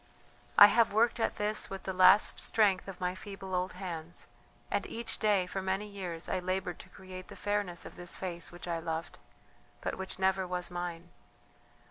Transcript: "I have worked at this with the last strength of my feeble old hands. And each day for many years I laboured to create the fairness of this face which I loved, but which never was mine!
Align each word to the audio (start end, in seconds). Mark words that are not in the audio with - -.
"I 0.57 0.65
have 0.65 0.91
worked 0.91 1.19
at 1.19 1.35
this 1.35 1.69
with 1.69 1.83
the 1.83 1.93
last 1.93 2.39
strength 2.39 2.87
of 2.87 2.99
my 2.99 3.13
feeble 3.13 3.53
old 3.53 3.73
hands. 3.73 4.25
And 4.71 4.87
each 4.87 5.19
day 5.19 5.45
for 5.45 5.61
many 5.61 5.85
years 5.85 6.27
I 6.27 6.39
laboured 6.39 6.79
to 6.79 6.89
create 6.89 7.27
the 7.27 7.35
fairness 7.35 7.85
of 7.85 7.97
this 7.97 8.15
face 8.15 8.51
which 8.51 8.67
I 8.67 8.79
loved, 8.79 9.19
but 9.79 9.99
which 9.99 10.17
never 10.17 10.47
was 10.47 10.71
mine! 10.71 11.11